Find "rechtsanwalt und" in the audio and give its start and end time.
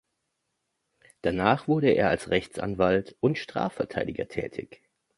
2.31-3.37